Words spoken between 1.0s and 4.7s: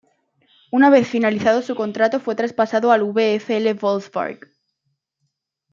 finalizado su contrato fue traspasado al VfL Wolfsburg.